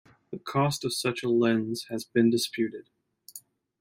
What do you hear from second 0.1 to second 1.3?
The cost of such a